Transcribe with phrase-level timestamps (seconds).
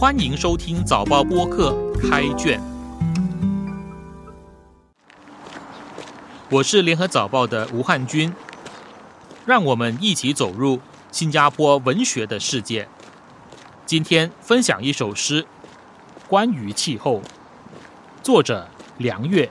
[0.00, 2.58] 欢迎收听早报播客开卷，
[6.50, 8.32] 我是联合早报的吴汉军，
[9.44, 10.80] 让我们一起走入
[11.12, 12.88] 新加坡文学的世界。
[13.84, 15.46] 今天分享一首诗，
[16.26, 17.20] 关于气候，
[18.22, 19.50] 作者梁月。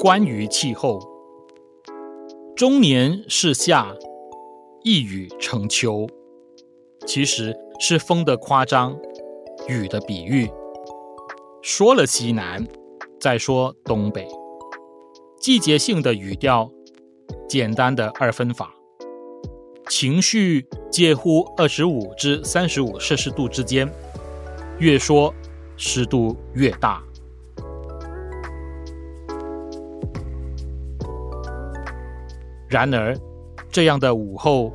[0.00, 0.98] 关于气候，
[2.56, 3.94] 中年是夏，
[4.88, 6.06] 一雨成秋，
[7.08, 8.96] 其实是风的夸张，
[9.66, 10.48] 雨的比喻。
[11.60, 12.64] 说了西南，
[13.18, 14.28] 再说东北，
[15.40, 16.70] 季节性的语调，
[17.48, 18.72] 简单的二分法，
[19.88, 23.92] 情绪介乎二十五至三十五摄氏度之间，
[24.78, 25.34] 越说
[25.76, 27.02] 湿度越大。
[32.68, 33.16] 然而，
[33.76, 34.72] 这样的午后，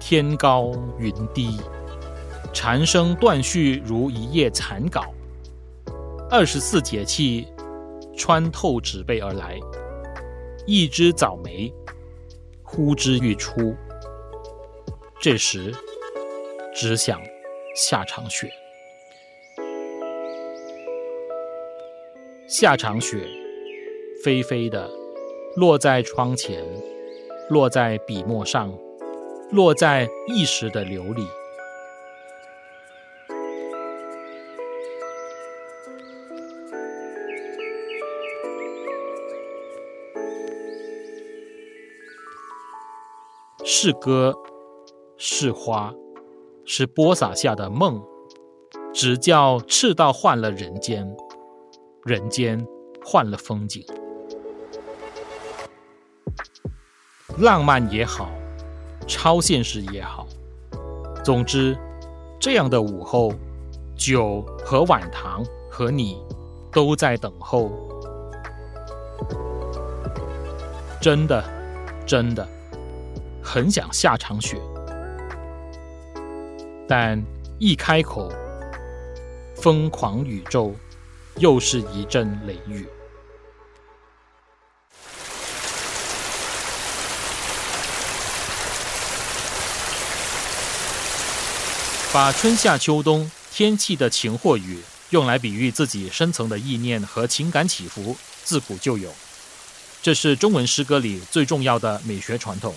[0.00, 1.56] 天高云低，
[2.52, 5.04] 蝉声断续如一页残稿。
[6.28, 7.46] 二十四节气
[8.16, 9.56] 穿透纸背而来，
[10.66, 11.72] 一枝早梅
[12.64, 13.72] 呼之欲出。
[15.20, 15.72] 这时，
[16.74, 17.22] 只想
[17.76, 18.50] 下场雪。
[22.48, 23.28] 下场雪，
[24.24, 24.90] 飞飞的
[25.54, 26.64] 落在窗前。
[27.50, 28.72] 落在笔墨上，
[29.50, 31.26] 落在一时的流里。
[43.62, 44.34] 是歌，
[45.18, 45.92] 是花，
[46.64, 48.02] 是播撒下的梦，
[48.94, 51.14] 只叫赤道换了人间，
[52.04, 52.66] 人间
[53.04, 53.84] 换了风景。
[57.38, 58.30] 浪漫也好，
[59.08, 60.26] 超现实也好，
[61.24, 61.76] 总之，
[62.38, 63.32] 这样的午后，
[63.96, 66.16] 酒和晚糖和你
[66.70, 67.72] 都在等候。
[71.00, 71.42] 真的，
[72.06, 72.46] 真的，
[73.42, 74.56] 很想下场雪，
[76.88, 77.20] 但
[77.58, 78.30] 一开口，
[79.56, 80.72] 疯狂宇宙
[81.38, 82.86] 又是一阵雷雨。
[92.14, 94.78] 把春夏秋冬天气的晴或雨
[95.10, 99.12] 用来比喻自己深层的意念和情感起伏，自古就有。
[100.00, 102.72] 这是中文诗歌里最重要的美学传统。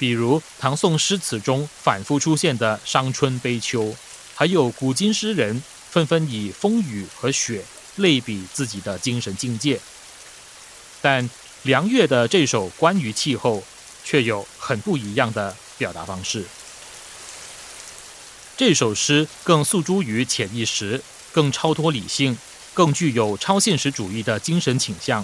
[0.00, 3.94] 比如唐宋诗词中反复出现的伤春悲秋，
[4.34, 7.62] 还有古今诗人纷纷以风雨和雪
[7.94, 9.78] 类比自己的精神境界。
[11.00, 11.30] 但
[11.62, 13.62] 梁月的这首关于气候，
[14.02, 16.44] 却有很不一样的表达方式。
[18.56, 22.38] 这首诗更诉诸于潜意识，更超脱理性，
[22.72, 25.22] 更具有超现实主义的精神倾向，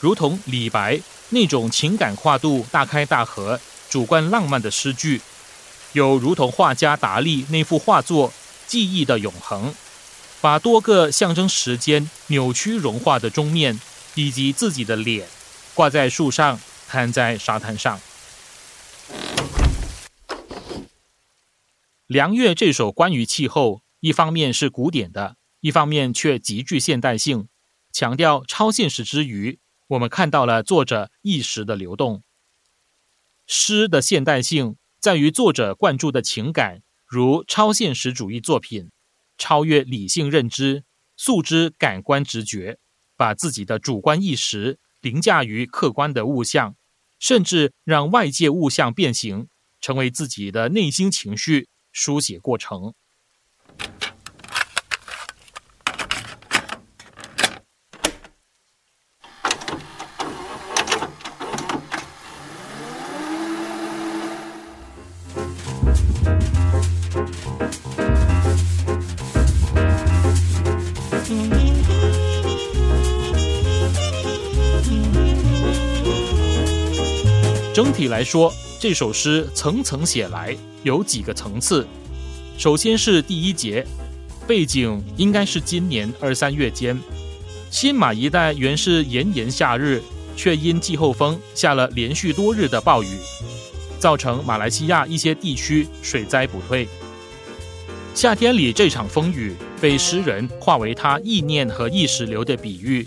[0.00, 5.20] 如同李白那种情感跨度大开大合、主观浪漫的诗句，
[5.92, 8.30] 有如同画家达利那幅画作
[8.66, 9.68] 《记忆的永恒》，
[10.40, 13.78] 把多个象征时间扭曲融化的钟面，
[14.14, 15.28] 以及自己的脸，
[15.74, 18.00] 挂在树上，摊在沙滩上。
[22.12, 27.48] 梁月这首关于气候，一方面是古典的，一方面却极具现代性，
[27.90, 32.22] 强调超现实之余，我们看到了作者意识的流动。
[33.46, 38.90] 诗的现代性在于作者灌注的情感，如超现实主义作品，
[39.38, 40.84] 超越理性认知，
[41.16, 42.78] 诉之感官直觉，
[43.16, 46.76] 把自己的主观意识凌驾于客观的物象，
[47.18, 49.48] 甚至让外界物象变形，
[49.80, 51.68] 成为自己的内心情绪。
[51.92, 52.94] 书写过程。
[77.74, 78.52] 整体来说。
[78.82, 81.86] 这首诗层层写来，有几个层次。
[82.58, 83.86] 首先是第一节，
[84.44, 86.98] 背景应该是今年二三月间，
[87.70, 90.02] 新马一带原是炎炎夏日，
[90.36, 93.06] 却因季候风下了连续多日的暴雨，
[94.00, 96.88] 造成马来西亚一些地区水灾不退。
[98.16, 103.06] 夏天里这场风雨被诗人化为他意念和意识流的比喻，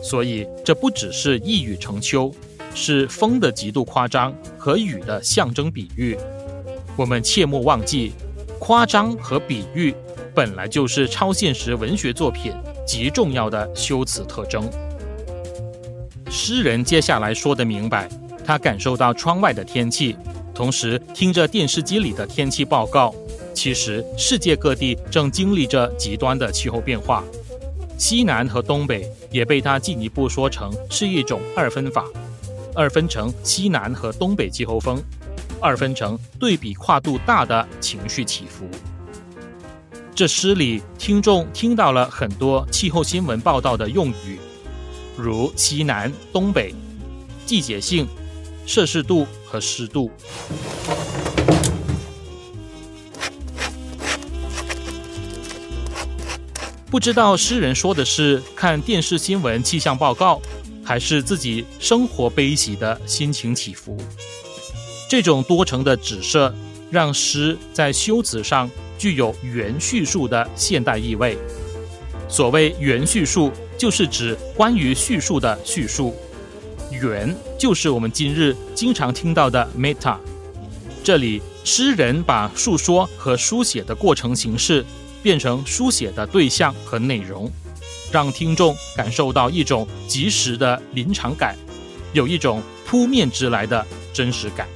[0.00, 2.32] 所以这不只是一雨成秋。
[2.80, 6.16] 是风的极度夸张和雨的象征比喻。
[6.96, 8.12] 我们切莫忘记，
[8.60, 9.92] 夸张和比喻
[10.32, 12.52] 本来就是超现实文学作品
[12.86, 14.70] 极重要的修辞特征。
[16.30, 18.08] 诗人接下来说的明白，
[18.44, 20.16] 他感受到窗外的天气，
[20.54, 23.12] 同时听着电视机里的天气报告。
[23.54, 27.24] 其实世界各地正经历着极端的气候变化，
[27.98, 32.04] 西南和东北也被他进一步说成是一种二分法，
[32.78, 35.02] 二分成西南和东北季候风，
[35.60, 38.70] 二分成对比跨度大的情绪起伏。
[40.14, 44.38] 这诗里听众听到了很多气候新闻报道的用语。
[45.16, 46.72] 如西南、东北、
[47.44, 48.06] 季节性、
[48.64, 50.08] 摄氏度和湿度。
[56.88, 60.40] 不知道诗人说的是看电视新闻气象报告，
[60.88, 63.94] 还是自己生活悲喜的心情起伏？
[65.06, 66.54] 这种多层的指涉，
[66.90, 71.36] 让诗在修辞上具有原叙述的现代意味。
[72.26, 73.52] 所谓原叙述。
[73.78, 76.12] 就是指关于叙述的叙述，
[76.90, 80.16] 原就是我们今日经常听到的 meta。
[81.04, 84.84] 这里诗人把述说和书写的过程形式
[85.22, 87.48] 变成书写的对象和内容，
[88.10, 91.56] 让听众感受到一种即时的临场感，
[92.12, 94.66] 有一种扑面直来的真实感。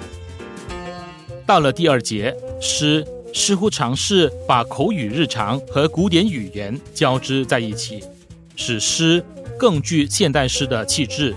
[1.46, 8.02] 到了第二节，诗似乎尝试把口语日常和古典语言交织在一起。
[8.54, 9.24] 使诗
[9.58, 11.34] 更具现代诗的气质。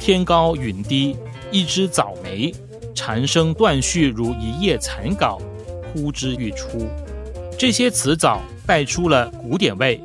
[0.00, 1.14] 天高云低，
[1.52, 2.52] 一枝早梅，
[2.94, 5.38] 蝉声断续如一叶残稿，
[5.92, 6.88] 呼之欲出。
[7.58, 10.00] 这些词藻带出了古典味。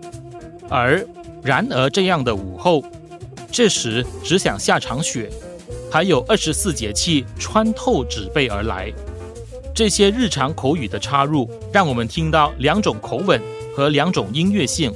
[0.71, 1.05] 而
[1.43, 2.83] 然而这样的午后，
[3.51, 5.29] 这时只想下场雪，
[5.91, 8.91] 还有二十四节气穿透纸背而来。
[9.75, 13.39] 这些日常口语的插入，让我们听到两种口吻
[13.75, 14.91] 和两种音乐性。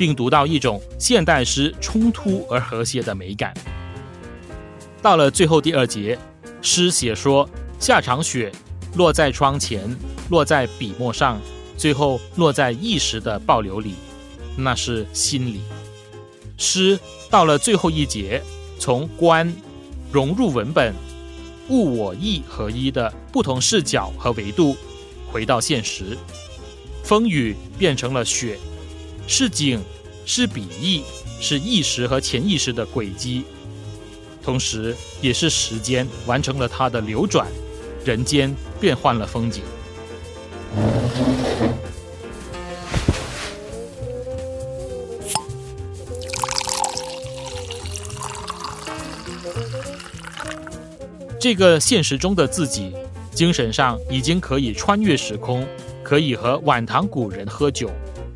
[0.00, 3.52] 并读到一种现代诗冲突而和谐的美感。
[5.02, 6.18] 到了最后第二节，
[6.62, 7.46] 诗写说
[7.78, 8.50] 下场雪
[8.94, 9.94] 落在窗前，
[10.30, 11.38] 落在笔墨上，
[11.76, 13.92] 最后落在意识的暴流里，
[14.56, 15.60] 那是心理。
[16.56, 16.98] 诗
[17.30, 18.42] 到了最后一节，
[18.78, 19.52] 从观
[20.12, 20.94] 融入文本，
[21.68, 24.76] 物我意合一的不同视角和维度，
[25.30, 26.18] 回到现实，
[27.02, 28.58] 风雨变成了雪。
[29.26, 29.80] 是景，
[30.26, 31.02] 是笔意，
[31.40, 33.44] 是意识和潜意识的轨迹，
[34.42, 37.46] 同时也是时间完成了它的流转，
[38.04, 39.62] 人间变换了风景。
[51.40, 52.92] 这个现实中的自己，
[53.32, 55.66] 精神上已经可以穿越时空，
[56.02, 57.90] 可以和晚唐古人喝酒。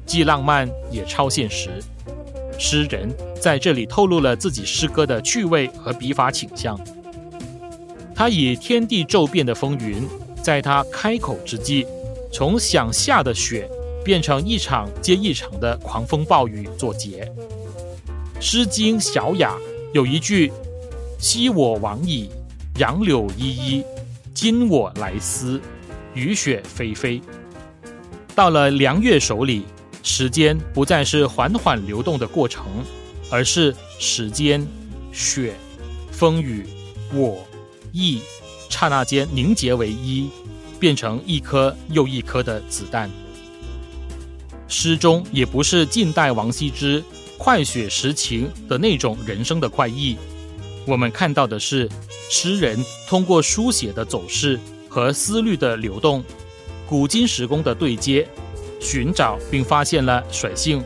[0.07, 1.69] 既浪漫也超现实，
[2.59, 6.81] 诗人在这里透露了自己诗歌的趣味和笔法倾向。
[8.15, 10.09] 他以天地骤变的风云，
[10.43, 11.87] 在他开口之际，
[12.33, 13.69] 从想下的雪
[14.03, 17.31] 变成一场接一场的狂风暴雨作结。
[18.41, 19.55] 《诗经·小雅》
[19.93, 20.51] 有一句
[21.19, 22.31] ：“昔我往矣，
[22.79, 23.83] 杨柳依依；
[24.35, 25.61] 今我来思，
[26.15, 27.21] 雨雪霏霏。”
[28.35, 29.65] 到了梁月手里。
[30.07, 32.67] 时间不再是缓缓流动的过程，
[33.31, 34.63] 而是时间、
[35.13, 35.55] 雪、
[36.13, 36.67] 风雨、
[37.15, 37.43] 我、
[37.91, 38.21] 意，
[38.69, 40.29] 刹那间凝结为一，
[40.79, 43.11] 变成一颗又一颗的子弹。
[44.69, 47.03] 诗中也不是近代王羲之
[47.39, 50.19] 快雪时晴的那种人生的快意，
[50.87, 51.89] 我们看到的是
[52.31, 56.23] 诗人通过书写的走势和思虑的流动，
[56.87, 58.27] 古今时空的对接。
[58.81, 60.85] 寻找并发现了水性、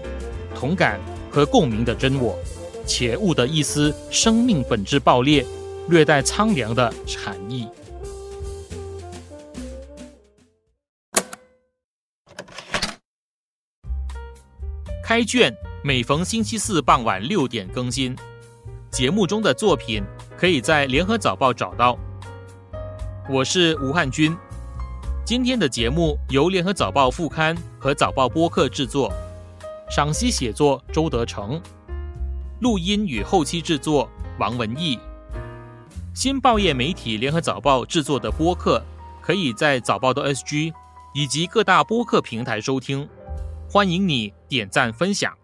[0.54, 2.38] 同感和共鸣的真我，
[2.86, 5.44] 且悟得一丝生命本质爆裂、
[5.88, 7.66] 略带苍凉的禅意。
[15.04, 15.52] 开卷
[15.82, 18.16] 每逢星期四傍晚六点更新，
[18.98, 20.02] 节目中的作品
[20.36, 21.96] 可以在联合早报找到。
[23.30, 24.36] 我是吴汉军。
[25.24, 29.12] 今天的节目由联合早报副刊和早报播客制作，
[29.88, 31.62] 赏析写作周德成，
[32.60, 34.98] 录音与后期制作王文义。
[36.12, 38.82] 新报业媒体联合早报制作的播客，
[39.22, 40.72] 可以在早报的 SG
[41.14, 43.08] 以及各大播客平台收听，
[43.70, 45.37] 欢迎你点赞分享。